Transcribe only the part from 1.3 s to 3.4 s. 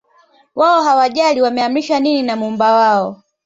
wameamrishwa nini na muumba wao